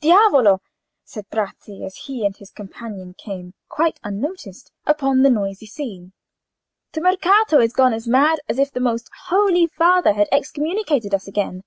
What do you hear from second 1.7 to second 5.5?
as he and his companion came, quite unnoticed, upon the